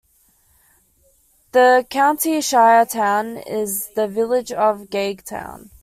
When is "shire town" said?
2.41-3.37